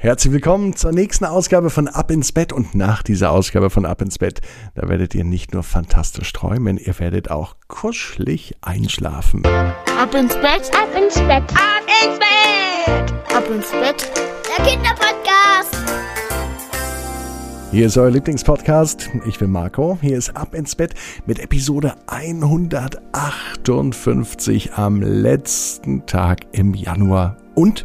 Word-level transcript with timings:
Herzlich 0.00 0.32
willkommen 0.32 0.76
zur 0.76 0.92
nächsten 0.92 1.24
Ausgabe 1.24 1.70
von 1.70 1.88
Ab 1.88 2.12
ins 2.12 2.30
Bett 2.30 2.52
und 2.52 2.72
nach 2.72 3.02
dieser 3.02 3.32
Ausgabe 3.32 3.68
von 3.68 3.84
Ab 3.84 4.00
ins 4.00 4.18
Bett, 4.18 4.40
da 4.76 4.88
werdet 4.88 5.12
ihr 5.16 5.24
nicht 5.24 5.52
nur 5.52 5.64
fantastisch 5.64 6.32
träumen, 6.32 6.78
ihr 6.78 6.96
werdet 7.00 7.32
auch 7.32 7.56
kuschelig 7.66 8.54
einschlafen. 8.60 9.44
Ab 9.44 10.14
ins 10.14 10.36
Bett, 10.36 10.70
ab 10.72 10.88
ins 10.96 11.16
Bett, 11.16 11.42
ab 11.52 11.82
ins 12.04 12.16
Bett, 12.16 13.12
ab 13.34 13.50
ins 13.50 13.72
Bett, 13.72 14.08
der 14.56 14.64
Kinderpodcast. 14.64 15.76
Hier 17.72 17.86
ist 17.86 17.98
euer 17.98 18.12
Lieblingspodcast. 18.12 19.10
Ich 19.26 19.40
bin 19.40 19.50
Marco. 19.50 19.98
Hier 20.00 20.16
ist 20.16 20.36
Ab 20.36 20.54
ins 20.54 20.76
Bett 20.76 20.94
mit 21.26 21.40
Episode 21.40 21.96
158 22.06 24.74
am 24.74 25.02
letzten 25.02 26.06
Tag 26.06 26.42
im 26.52 26.74
Januar 26.74 27.36
und 27.56 27.84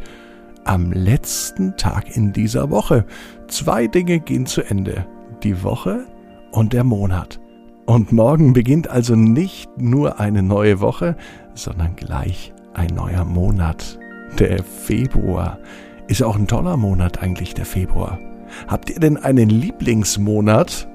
am 0.65 0.91
letzten 0.91 1.75
Tag 1.77 2.15
in 2.15 2.33
dieser 2.33 2.69
Woche. 2.69 3.05
Zwei 3.47 3.87
Dinge 3.87 4.19
gehen 4.19 4.45
zu 4.45 4.61
Ende. 4.61 5.05
Die 5.43 5.63
Woche 5.63 6.05
und 6.51 6.73
der 6.73 6.83
Monat. 6.83 7.39
Und 7.85 8.11
morgen 8.11 8.53
beginnt 8.53 8.89
also 8.89 9.15
nicht 9.15 9.69
nur 9.77 10.19
eine 10.19 10.41
neue 10.41 10.79
Woche, 10.79 11.17
sondern 11.53 11.95
gleich 11.95 12.53
ein 12.73 12.95
neuer 12.95 13.25
Monat. 13.25 13.99
Der 14.39 14.63
Februar. 14.63 15.59
Ist 16.07 16.23
auch 16.23 16.35
ein 16.35 16.47
toller 16.47 16.77
Monat 16.77 17.21
eigentlich, 17.21 17.53
der 17.53 17.65
Februar. 17.65 18.19
Habt 18.67 18.89
ihr 18.89 18.99
denn 18.99 19.17
einen 19.17 19.49
Lieblingsmonat? 19.49 20.87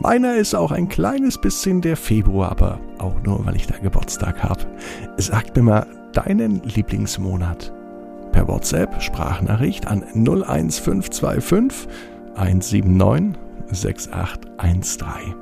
Meiner 0.00 0.36
ist 0.36 0.54
auch 0.54 0.70
ein 0.70 0.88
kleines 0.88 1.40
bisschen 1.40 1.80
der 1.80 1.96
Februar, 1.96 2.52
aber 2.52 2.80
auch 2.98 3.20
nur, 3.24 3.44
weil 3.44 3.56
ich 3.56 3.66
da 3.66 3.76
Geburtstag 3.78 4.42
habe. 4.42 4.64
Sag 5.16 5.56
mir 5.56 5.62
mal 5.62 5.86
deinen 6.12 6.62
Lieblingsmonat 6.62 7.72
per 8.38 8.46
WhatsApp 8.46 9.02
Sprachnachricht 9.02 9.88
an 9.88 10.04
01525 10.14 11.88
179 12.36 13.36
6813. 13.72 15.34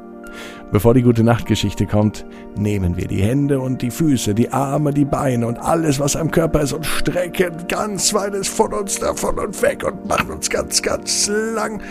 Bevor 0.73 0.95
die 0.95 1.03
gute 1.03 1.23
Nachtgeschichte 1.23 1.85
kommt, 1.85 2.25
nehmen 2.57 2.97
wir 2.97 3.07
die 3.07 3.23
Hände 3.23 3.61
und 3.61 3.83
die 3.83 3.91
Füße, 3.91 4.35
die 4.35 4.51
Arme, 4.51 4.95
die 4.95 5.05
Beine 5.05 5.47
und 5.47 5.59
alles, 5.59 6.01
was 6.01 6.17
am 6.17 6.31
Körper 6.31 6.63
ist 6.63 6.73
und 6.73 6.87
strecken 6.87 7.67
ganz 7.69 8.15
weit 8.15 8.47
von 8.47 8.73
uns 8.73 8.99
davon 8.99 9.39
und 9.41 9.61
weg 9.61 9.85
und 9.85 10.07
machen 10.07 10.31
uns 10.31 10.49
ganz, 10.49 10.81
ganz 10.81 11.31
lang 11.55 11.83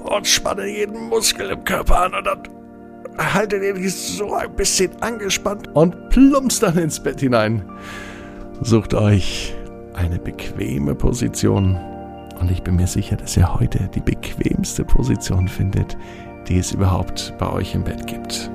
und 0.00 0.26
spannen 0.26 0.68
jeden 0.68 1.08
Muskel 1.08 1.50
im 1.50 1.62
Körper 1.62 2.00
an 2.00 2.14
und 2.14 2.26
dann 2.26 2.42
haltet 3.32 3.62
ihr 3.62 3.90
so 3.90 4.34
ein 4.34 4.52
bisschen 4.56 4.90
angespannt 5.02 5.68
und 5.74 6.10
plumpst 6.10 6.64
dann 6.64 6.76
ins 6.78 6.98
Bett 6.98 7.20
hinein. 7.20 7.62
Sucht 8.60 8.92
euch 8.94 9.54
eine 9.98 10.18
bequeme 10.18 10.94
Position. 10.94 11.76
Und 12.40 12.50
ich 12.50 12.62
bin 12.62 12.76
mir 12.76 12.86
sicher, 12.86 13.16
dass 13.16 13.36
ihr 13.36 13.52
heute 13.58 13.90
die 13.94 14.00
bequemste 14.00 14.84
Position 14.84 15.48
findet, 15.48 15.98
die 16.48 16.58
es 16.58 16.72
überhaupt 16.72 17.34
bei 17.38 17.50
euch 17.52 17.74
im 17.74 17.84
Bett 17.84 18.06
gibt. 18.06 18.50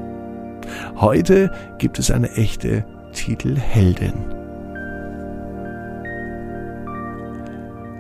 Heute 0.96 1.52
gibt 1.78 2.00
es 2.00 2.10
eine 2.10 2.32
echte 2.32 2.86
Titelheldin. 3.12 4.14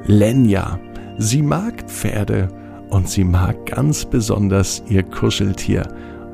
Lenja. 0.05 0.79
Sie 1.17 1.43
mag 1.43 1.83
Pferde 1.87 2.47
und 2.89 3.07
sie 3.07 3.23
mag 3.23 3.67
ganz 3.67 4.05
besonders 4.05 4.81
ihr 4.89 5.03
Kuscheltier. 5.03 5.83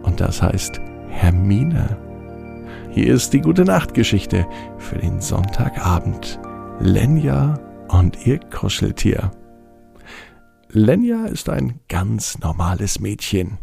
Und 0.03 0.21
das 0.21 0.41
heißt 0.41 0.79
Hermine. 1.09 1.97
Hier 2.91 3.13
ist 3.13 3.33
die 3.33 3.41
gute 3.41 3.65
Nachtgeschichte 3.65 4.45
für 4.77 4.99
den 4.99 5.19
Sonntagabend. 5.19 6.39
Lenja 6.81 7.59
und 7.89 8.25
ihr 8.25 8.39
Kuscheltier. 8.39 9.31
Lenja 10.69 11.25
ist 11.25 11.49
ein 11.49 11.81
ganz 11.89 12.39
normales 12.39 13.01
Mädchen. 13.01 13.57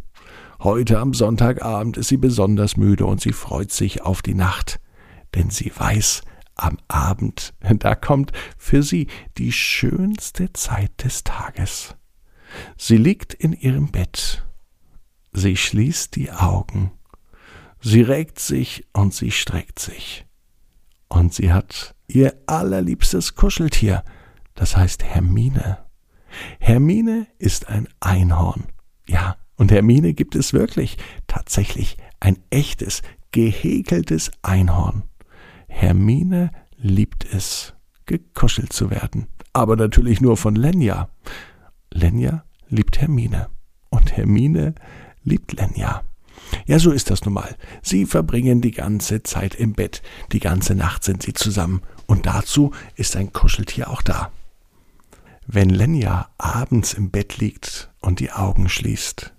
Heute 0.62 0.98
am 0.98 1.14
Sonntagabend 1.14 1.96
ist 1.96 2.08
sie 2.08 2.18
besonders 2.18 2.76
müde 2.76 3.06
und 3.06 3.22
sie 3.22 3.32
freut 3.32 3.72
sich 3.72 4.02
auf 4.02 4.20
die 4.20 4.34
Nacht, 4.34 4.80
denn 5.34 5.48
sie 5.48 5.72
weiß, 5.74 6.22
am 6.56 6.76
Abend, 6.88 7.54
da 7.78 7.94
kommt 7.94 8.32
für 8.58 8.82
sie 8.82 9.06
die 9.38 9.52
schönste 9.52 10.52
Zeit 10.52 11.02
des 11.02 11.24
Tages. 11.24 11.96
Sie 12.76 12.98
liegt 12.98 13.32
in 13.32 13.54
ihrem 13.54 13.90
Bett. 13.90 14.46
Sie 15.32 15.56
schließt 15.56 16.16
die 16.16 16.32
Augen. 16.32 16.92
Sie 17.80 18.02
regt 18.02 18.38
sich 18.38 18.84
und 18.92 19.14
sie 19.14 19.30
streckt 19.30 19.78
sich. 19.78 20.26
Und 21.08 21.32
sie 21.32 21.52
hat 21.52 21.95
ihr 22.08 22.34
allerliebstes 22.46 23.34
Kuscheltier, 23.34 24.04
das 24.54 24.76
heißt 24.76 25.04
Hermine. 25.04 25.78
Hermine 26.58 27.26
ist 27.38 27.68
ein 27.68 27.88
Einhorn. 28.00 28.64
Ja, 29.08 29.36
und 29.56 29.72
Hermine 29.72 30.14
gibt 30.14 30.34
es 30.34 30.52
wirklich, 30.52 30.98
tatsächlich 31.26 31.96
ein 32.20 32.38
echtes, 32.50 33.02
gehäkeltes 33.32 34.30
Einhorn. 34.42 35.04
Hermine 35.68 36.50
liebt 36.76 37.24
es, 37.32 37.74
gekuschelt 38.06 38.72
zu 38.72 38.90
werden, 38.90 39.26
aber 39.52 39.76
natürlich 39.76 40.20
nur 40.20 40.36
von 40.36 40.54
Lenja. 40.54 41.08
Lenja 41.92 42.44
liebt 42.68 43.00
Hermine 43.00 43.48
und 43.90 44.16
Hermine 44.16 44.74
liebt 45.22 45.52
Lenja. 45.52 46.02
Ja, 46.66 46.78
so 46.78 46.90
ist 46.90 47.10
das 47.10 47.24
nun 47.24 47.34
mal. 47.34 47.56
Sie 47.82 48.06
verbringen 48.06 48.60
die 48.60 48.70
ganze 48.70 49.22
Zeit 49.22 49.54
im 49.54 49.72
Bett, 49.72 50.02
die 50.32 50.40
ganze 50.40 50.74
Nacht 50.74 51.04
sind 51.04 51.22
sie 51.22 51.34
zusammen, 51.34 51.82
und 52.06 52.26
dazu 52.26 52.72
ist 52.94 53.16
ein 53.16 53.32
Kuscheltier 53.32 53.90
auch 53.90 54.02
da. 54.02 54.30
Wenn 55.46 55.70
Lenja 55.70 56.28
abends 56.38 56.94
im 56.94 57.10
Bett 57.10 57.38
liegt 57.38 57.90
und 58.00 58.20
die 58.20 58.32
Augen 58.32 58.68
schließt, 58.68 59.32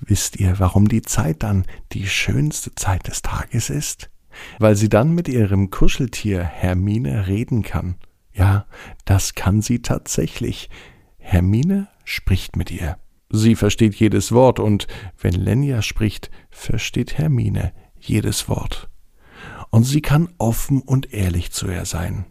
wisst 0.00 0.36
ihr, 0.36 0.58
warum 0.58 0.88
die 0.88 1.02
Zeit 1.02 1.42
dann 1.42 1.66
die 1.92 2.06
schönste 2.06 2.74
Zeit 2.74 3.08
des 3.08 3.22
Tages 3.22 3.70
ist? 3.70 4.10
Weil 4.58 4.76
sie 4.76 4.88
dann 4.88 5.14
mit 5.14 5.28
ihrem 5.28 5.70
Kuscheltier 5.70 6.42
Hermine 6.42 7.26
reden 7.26 7.62
kann. 7.62 7.96
Ja, 8.32 8.66
das 9.04 9.34
kann 9.34 9.60
sie 9.60 9.82
tatsächlich. 9.82 10.70
Hermine 11.18 11.88
spricht 12.04 12.56
mit 12.56 12.70
ihr. 12.70 12.96
Sie 13.32 13.56
versteht 13.56 13.94
jedes 13.94 14.30
Wort 14.32 14.60
und 14.60 14.86
wenn 15.18 15.32
Lenja 15.32 15.80
spricht, 15.80 16.30
versteht 16.50 17.16
Hermine 17.16 17.72
jedes 17.98 18.48
Wort. 18.48 18.90
Und 19.70 19.84
sie 19.84 20.02
kann 20.02 20.28
offen 20.36 20.82
und 20.82 21.14
ehrlich 21.14 21.50
zu 21.50 21.68
ihr 21.68 21.86
sein. 21.86 22.26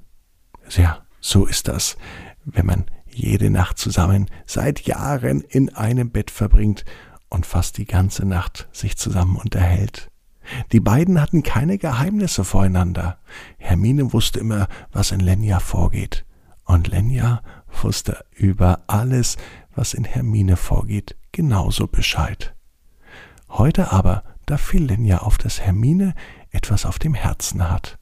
Ja, 0.70 1.00
so 1.20 1.48
ist 1.48 1.68
das, 1.68 1.98
wenn 2.46 2.68
man 2.68 2.86
jede 3.10 3.50
Nacht 3.50 3.80
zusammen 3.80 4.28
seit 4.46 4.82
Jahren 4.82 5.42
in 5.42 5.74
einem 5.74 6.12
Bett 6.12 6.30
verbringt 6.30 6.86
und 7.30 7.48
fast 7.48 7.80
die 7.80 7.86
ganze 7.86 8.26
Nacht 8.26 8.70
sich 8.72 8.96
zusammen 8.96 9.38
unterhält. 9.38 10.12
Die 10.72 10.80
beiden 10.80 11.20
hatten 11.20 11.42
keine 11.42 11.80
Geheimnisse 11.80 12.44
voreinander. 12.44 13.18
Hermine 13.58 14.14
wusste 14.14 14.40
immer, 14.40 14.68
was 14.92 15.12
in 15.12 15.20
Lenja 15.20 15.60
vorgeht. 15.60 16.26
Und 16.66 16.88
Lenja 16.88 17.42
wusste 17.82 18.24
über 18.32 18.84
alles, 18.88 19.38
was 19.76 19.94
in 19.94 20.04
Hermine 20.04 20.58
vorgeht, 20.58 21.16
genauso 21.32 21.88
Bescheid. 21.88 22.54
Heute 23.50 23.92
aber, 23.92 24.24
da 24.46 24.58
fiel 24.58 24.86
Lenja 24.86 25.20
auf, 25.20 25.38
dass 25.38 25.62
Hermine 25.62 26.14
etwas 26.50 26.86
auf 26.86 27.00
dem 27.00 27.14
Herzen 27.14 27.70
hat. 27.70 27.98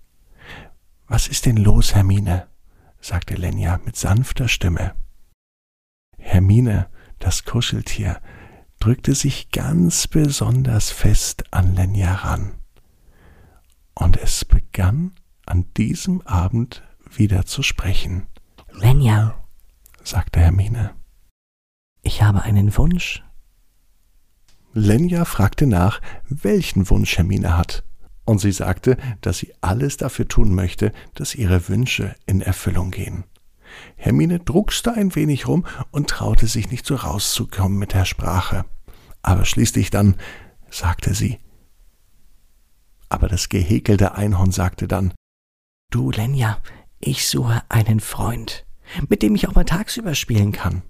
Was 1.07 1.27
ist 1.27 1.45
denn 1.45 1.57
los, 1.57 1.95
Hermine? 1.95 2.47
sagte 3.01 3.35
Lenja 3.35 3.79
mit 3.85 3.95
sanfter 3.95 4.47
Stimme. 4.47 4.93
Hermine, 6.17 6.89
das 7.19 7.45
Kuscheltier, 7.45 8.21
drückte 8.79 9.15
sich 9.15 9.51
ganz 9.51 10.07
besonders 10.07 10.91
fest 10.91 11.45
an 11.51 11.75
Lenja 11.75 12.13
ran. 12.13 12.53
Und 13.93 14.17
es 14.17 14.45
begann 14.45 15.13
an 15.45 15.65
diesem 15.75 16.21
Abend 16.21 16.83
wieder 17.09 17.45
zu 17.45 17.63
sprechen. 17.63 18.27
Lenja, 18.71 19.35
sagte 20.03 20.39
Hermine. 20.39 20.98
Ich 22.01 22.21
habe 22.21 22.43
einen 22.43 22.75
Wunsch. 22.77 23.23
Lenja 24.73 25.25
fragte 25.25 25.67
nach, 25.67 26.01
welchen 26.29 26.89
Wunsch 26.89 27.17
Hermine 27.17 27.57
hat, 27.57 27.83
und 28.25 28.39
sie 28.39 28.51
sagte, 28.51 28.97
dass 29.21 29.39
sie 29.39 29.53
alles 29.61 29.97
dafür 29.97 30.27
tun 30.27 30.53
möchte, 30.53 30.93
dass 31.15 31.35
ihre 31.35 31.67
Wünsche 31.67 32.15
in 32.25 32.41
Erfüllung 32.41 32.91
gehen. 32.91 33.23
Hermine 33.95 34.39
druckste 34.39 34.93
ein 34.93 35.15
wenig 35.15 35.47
rum 35.47 35.65
und 35.91 36.09
traute 36.09 36.47
sich 36.47 36.71
nicht 36.71 36.85
so 36.85 36.95
rauszukommen 36.95 37.77
mit 37.77 37.93
der 37.93 38.05
Sprache. 38.05 38.65
Aber 39.21 39.45
schließlich 39.45 39.89
dann 39.89 40.15
sagte 40.69 41.13
sie. 41.13 41.39
Aber 43.09 43.27
das 43.27 43.49
gehäkelte 43.49 44.15
Einhorn 44.15 44.51
sagte 44.51 44.87
dann 44.87 45.13
Du, 45.91 46.11
Lenja, 46.11 46.59
ich 46.99 47.27
suche 47.27 47.63
einen 47.69 47.99
Freund, 47.99 48.65
mit 49.07 49.23
dem 49.23 49.33
ich 49.33 49.47
auch 49.47 49.55
mal 49.55 49.65
tagsüber 49.65 50.13
spielen 50.13 50.51
kann. 50.51 50.83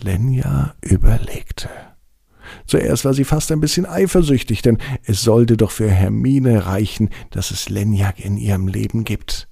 Lenja 0.00 0.74
überlegte. 0.82 1.68
Zuerst 2.66 3.04
war 3.04 3.14
sie 3.14 3.24
fast 3.24 3.50
ein 3.50 3.60
bisschen 3.60 3.86
eifersüchtig, 3.86 4.62
denn 4.62 4.78
es 5.04 5.22
sollte 5.22 5.56
doch 5.56 5.70
für 5.70 5.90
Hermine 5.90 6.66
reichen, 6.66 7.10
dass 7.30 7.50
es 7.50 7.68
Lenja 7.68 8.10
in 8.16 8.36
ihrem 8.36 8.68
Leben 8.68 9.04
gibt. 9.04 9.48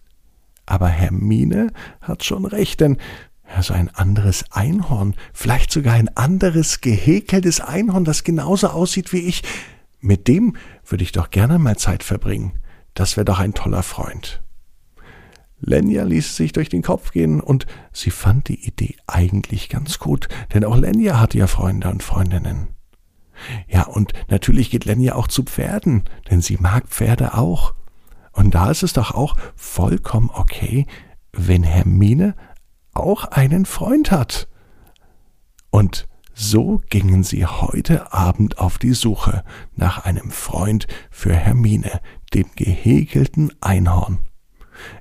Aber 0.66 0.88
Hermine 0.88 1.72
hat 2.00 2.24
schon 2.24 2.44
recht, 2.44 2.80
denn 2.80 2.98
Also 3.46 3.74
ein 3.74 3.90
anderes 3.94 4.44
Einhorn, 4.50 5.14
vielleicht 5.32 5.70
sogar 5.70 5.94
ein 5.94 6.08
anderes 6.16 6.80
gehäkeltes 6.80 7.60
Einhorn, 7.60 8.04
das 8.04 8.24
genauso 8.24 8.68
aussieht 8.68 9.12
wie 9.12 9.20
ich. 9.20 9.42
Mit 10.00 10.28
dem 10.28 10.56
würde 10.86 11.04
ich 11.04 11.12
doch 11.12 11.30
gerne 11.30 11.58
mal 11.58 11.76
Zeit 11.76 12.02
verbringen. 12.02 12.58
Das 12.94 13.16
wäre 13.16 13.24
doch 13.24 13.38
ein 13.38 13.54
toller 13.54 13.82
Freund. 13.82 14.42
Lenja 15.66 16.04
ließ 16.04 16.36
sich 16.36 16.52
durch 16.52 16.68
den 16.68 16.82
Kopf 16.82 17.10
gehen 17.10 17.40
und 17.40 17.66
sie 17.92 18.10
fand 18.10 18.48
die 18.48 18.66
Idee 18.66 18.96
eigentlich 19.06 19.68
ganz 19.68 19.98
gut, 19.98 20.28
denn 20.52 20.64
auch 20.64 20.76
Lenja 20.76 21.20
hat 21.20 21.34
ja 21.34 21.46
Freunde 21.46 21.88
und 21.88 22.02
Freundinnen. 22.02 22.68
Ja, 23.68 23.84
und 23.84 24.12
natürlich 24.28 24.70
geht 24.70 24.84
Lenja 24.84 25.14
auch 25.14 25.28
zu 25.28 25.42
Pferden, 25.42 26.04
denn 26.30 26.40
sie 26.40 26.56
mag 26.56 26.88
Pferde 26.88 27.34
auch. 27.34 27.74
Und 28.32 28.54
da 28.54 28.70
ist 28.70 28.82
es 28.82 28.92
doch 28.92 29.12
auch 29.12 29.36
vollkommen 29.56 30.30
okay, 30.32 30.86
wenn 31.32 31.62
Hermine 31.62 32.34
auch 32.92 33.24
einen 33.24 33.66
Freund 33.66 34.10
hat. 34.10 34.48
Und 35.70 36.08
so 36.34 36.80
gingen 36.90 37.22
sie 37.22 37.46
heute 37.46 38.12
Abend 38.12 38.58
auf 38.58 38.78
die 38.78 38.92
Suche 38.92 39.44
nach 39.74 40.04
einem 40.04 40.30
Freund 40.30 40.86
für 41.10 41.34
Hermine, 41.34 42.00
dem 42.32 42.46
gehäkelten 42.56 43.52
Einhorn. 43.60 44.18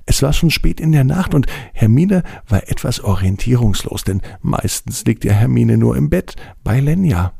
Es 0.06 0.22
war 0.22 0.32
schon 0.32 0.50
spät 0.50 0.80
in 0.80 0.92
der 0.92 1.04
Nacht 1.04 1.34
und 1.34 1.46
Hermine 1.72 2.22
war 2.48 2.68
etwas 2.68 3.00
orientierungslos, 3.00 4.04
denn 4.04 4.22
meistens 4.40 5.04
liegt 5.04 5.24
ja 5.24 5.32
Hermine 5.32 5.78
nur 5.78 5.96
im 5.96 6.10
Bett 6.10 6.36
bei 6.62 6.80
Lenja. 6.80 7.32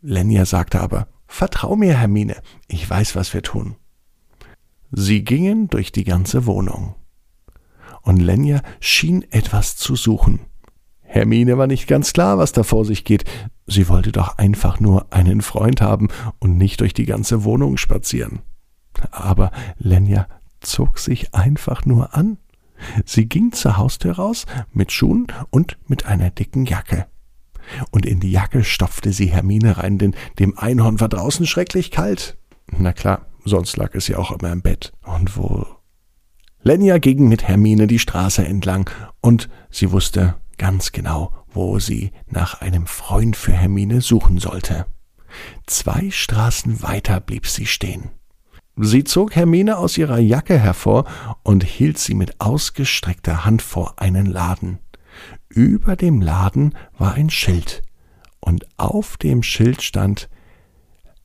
Lenja 0.00 0.44
sagte 0.44 0.80
aber, 0.80 1.08
Vertrau 1.26 1.76
mir, 1.76 1.96
Hermine, 1.96 2.36
ich 2.66 2.88
weiß, 2.88 3.14
was 3.14 3.32
wir 3.32 3.42
tun. 3.42 3.76
Sie 4.90 5.22
gingen 5.22 5.68
durch 5.68 5.92
die 5.92 6.04
ganze 6.04 6.44
Wohnung. 6.46 6.96
Und 8.02 8.16
Lenja 8.16 8.62
schien 8.80 9.24
etwas 9.30 9.76
zu 9.76 9.94
suchen. 9.94 10.40
Hermine 11.02 11.58
war 11.58 11.66
nicht 11.66 11.86
ganz 11.86 12.12
klar, 12.12 12.38
was 12.38 12.52
da 12.52 12.62
vor 12.62 12.84
sich 12.84 13.04
geht. 13.04 13.24
Sie 13.66 13.88
wollte 13.88 14.10
doch 14.10 14.38
einfach 14.38 14.80
nur 14.80 15.12
einen 15.12 15.40
Freund 15.40 15.80
haben 15.80 16.08
und 16.40 16.56
nicht 16.56 16.80
durch 16.80 16.94
die 16.94 17.06
ganze 17.06 17.44
Wohnung 17.44 17.76
spazieren. 17.76 18.40
Aber 19.10 19.52
Lenja 19.78 20.26
zog 20.60 20.98
sich 20.98 21.34
einfach 21.34 21.84
nur 21.84 22.14
an. 22.14 22.38
Sie 23.04 23.26
ging 23.26 23.52
zur 23.52 23.76
Haustür 23.76 24.12
raus 24.12 24.46
mit 24.72 24.92
Schuhen 24.92 25.26
und 25.50 25.78
mit 25.86 26.06
einer 26.06 26.30
dicken 26.30 26.64
Jacke. 26.64 27.06
Und 27.90 28.06
in 28.06 28.20
die 28.20 28.30
Jacke 28.30 28.64
stopfte 28.64 29.12
sie 29.12 29.26
Hermine 29.26 29.76
rein, 29.76 29.98
denn 29.98 30.14
dem 30.38 30.58
Einhorn 30.58 31.00
war 31.00 31.08
draußen 31.08 31.46
schrecklich 31.46 31.90
kalt. 31.90 32.38
Na 32.70 32.92
klar, 32.92 33.26
sonst 33.44 33.76
lag 33.76 33.94
es 33.94 34.08
ja 34.08 34.18
auch 34.18 34.30
immer 34.32 34.52
im 34.52 34.62
Bett. 34.62 34.92
Und 35.02 35.36
wo? 35.36 35.66
Lenja 36.62 36.98
ging 36.98 37.28
mit 37.28 37.46
Hermine 37.48 37.86
die 37.86 37.98
Straße 37.98 38.44
entlang, 38.44 38.90
und 39.20 39.48
sie 39.70 39.92
wusste 39.92 40.36
ganz 40.58 40.92
genau, 40.92 41.32
wo 41.48 41.78
sie 41.78 42.12
nach 42.26 42.60
einem 42.60 42.86
Freund 42.86 43.36
für 43.36 43.52
Hermine 43.52 44.00
suchen 44.00 44.38
sollte. 44.38 44.86
Zwei 45.66 46.10
Straßen 46.10 46.82
weiter 46.82 47.20
blieb 47.20 47.46
sie 47.46 47.66
stehen. 47.66 48.10
Sie 48.82 49.04
zog 49.04 49.36
Hermine 49.36 49.76
aus 49.76 49.98
ihrer 49.98 50.18
Jacke 50.18 50.58
hervor 50.58 51.04
und 51.42 51.64
hielt 51.64 51.98
sie 51.98 52.14
mit 52.14 52.40
ausgestreckter 52.40 53.44
Hand 53.44 53.60
vor 53.60 54.00
einen 54.00 54.24
Laden. 54.24 54.78
Über 55.50 55.96
dem 55.96 56.22
Laden 56.22 56.74
war 56.96 57.12
ein 57.12 57.28
Schild, 57.28 57.82
und 58.40 58.66
auf 58.78 59.18
dem 59.18 59.42
Schild 59.42 59.82
stand 59.82 60.30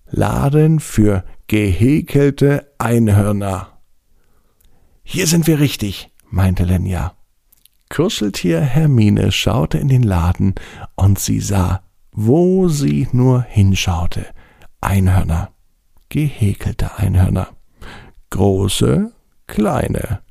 Laden 0.07 0.81
für 0.81 1.23
gehäkelte 1.47 2.73
Einhörner. 2.77 3.79
Hier 5.03 5.25
sind 5.25 5.47
wir 5.47 5.61
richtig, 5.61 6.11
meinte 6.29 6.65
Lenja. 6.65 7.13
Kuscheltier 7.89 8.59
Hermine 8.59 9.31
schaute 9.31 9.77
in 9.77 9.87
den 9.87 10.03
Laden 10.03 10.55
und 10.95 11.19
sie 11.19 11.39
sah, 11.39 11.83
wo 12.11 12.67
sie 12.67 13.07
nur 13.13 13.43
hinschaute, 13.43 14.25
Einhörner 14.81 15.54
gehäkelte 16.09 16.97
Einhörner. 16.97 17.49
Große, 18.29 19.11
kleine, 19.47 20.21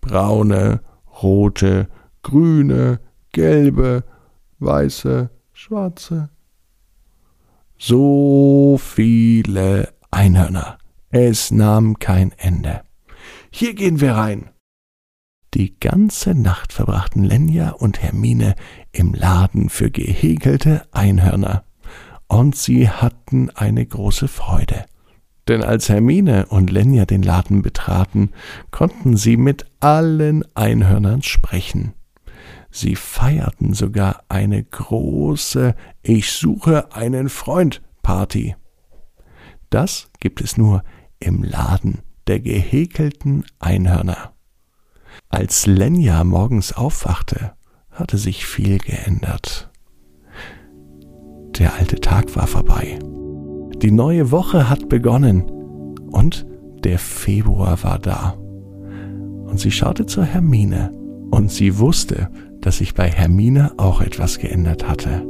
braune, 0.00 0.80
rote, 1.22 1.88
grüne, 2.22 3.00
gelbe, 3.32 4.04
weiße, 4.58 5.30
schwarze. 5.52 6.30
So 7.78 8.78
viele 8.80 9.92
Einhörner. 10.10 10.78
Es 11.10 11.50
nahm 11.50 11.98
kein 11.98 12.32
Ende. 12.38 12.82
Hier 13.50 13.74
gehen 13.74 14.00
wir 14.00 14.12
rein. 14.12 14.50
Die 15.54 15.78
ganze 15.78 16.34
Nacht 16.34 16.72
verbrachten 16.72 17.24
Lenja 17.24 17.70
und 17.70 18.02
Hermine 18.02 18.54
im 18.92 19.12
Laden 19.12 19.68
für 19.68 19.90
gehäkelte 19.90 20.86
Einhörner. 20.92 21.64
Und 22.28 22.56
sie 22.56 22.88
hatten 22.88 23.50
eine 23.50 23.84
große 23.84 24.28
Freude. 24.28 24.86
Denn 25.48 25.62
als 25.62 25.88
Hermine 25.88 26.46
und 26.46 26.70
Lenja 26.70 27.04
den 27.04 27.22
Laden 27.22 27.62
betraten, 27.62 28.30
konnten 28.70 29.16
sie 29.16 29.36
mit 29.36 29.66
allen 29.80 30.44
Einhörnern 30.54 31.22
sprechen. 31.22 31.94
Sie 32.70 32.96
feierten 32.96 33.74
sogar 33.74 34.22
eine 34.28 34.62
große 34.62 35.74
Ich 36.02 36.32
suche 36.32 36.94
einen 36.94 37.28
Freund 37.28 37.82
Party. 38.02 38.56
Das 39.68 40.10
gibt 40.20 40.40
es 40.40 40.56
nur 40.56 40.82
im 41.18 41.42
Laden 41.42 42.02
der 42.26 42.40
gehäkelten 42.40 43.44
Einhörner. 43.58 44.32
Als 45.28 45.66
Lenja 45.66 46.24
morgens 46.24 46.72
aufwachte, 46.72 47.52
hatte 47.90 48.16
sich 48.16 48.46
viel 48.46 48.78
geändert. 48.78 49.70
Der 51.58 51.74
alte 51.74 52.00
Tag 52.00 52.34
war 52.36 52.46
vorbei. 52.46 52.98
Die 53.82 53.90
neue 53.90 54.30
Woche 54.30 54.70
hat 54.70 54.88
begonnen 54.88 55.42
und 56.12 56.46
der 56.84 57.00
Februar 57.00 57.82
war 57.82 57.98
da. 57.98 58.34
Und 58.38 59.58
sie 59.58 59.72
schaute 59.72 60.06
zur 60.06 60.24
Hermine 60.24 60.92
und 61.32 61.50
sie 61.50 61.78
wusste, 61.78 62.28
dass 62.60 62.78
sich 62.78 62.94
bei 62.94 63.10
Hermine 63.10 63.72
auch 63.78 64.00
etwas 64.00 64.38
geändert 64.38 64.88
hatte. 64.88 65.26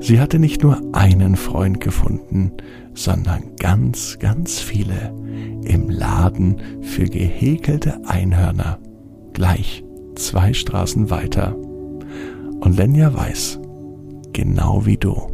Sie 0.00 0.18
hatte 0.18 0.38
nicht 0.38 0.62
nur 0.62 0.80
einen 0.94 1.36
Freund 1.36 1.80
gefunden, 1.80 2.52
sondern 2.94 3.54
ganz, 3.58 4.18
ganz 4.18 4.60
viele 4.60 5.14
im 5.64 5.90
Laden 5.90 6.56
für 6.80 7.04
gehäkelte 7.04 8.00
Einhörner, 8.06 8.78
gleich 9.34 9.84
zwei 10.14 10.54
Straßen 10.54 11.10
weiter. 11.10 11.54
Und 11.54 12.76
Lenja 12.78 13.12
weiß, 13.12 13.60
genau 14.32 14.86
wie 14.86 14.96
du, 14.96 15.33